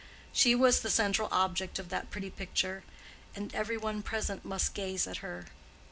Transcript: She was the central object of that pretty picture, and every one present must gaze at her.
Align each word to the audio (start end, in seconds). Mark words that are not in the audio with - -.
She 0.33 0.55
was 0.55 0.79
the 0.81 0.89
central 0.89 1.27
object 1.31 1.77
of 1.77 1.89
that 1.89 2.09
pretty 2.09 2.31
picture, 2.31 2.83
and 3.35 3.53
every 3.53 3.77
one 3.77 4.01
present 4.01 4.43
must 4.43 4.73
gaze 4.73 5.05
at 5.05 5.17
her. 5.17 5.45